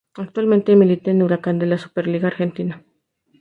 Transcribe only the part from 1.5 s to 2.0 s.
de la